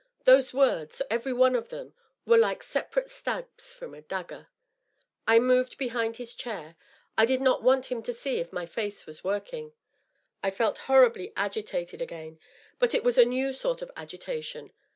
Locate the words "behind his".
5.77-6.33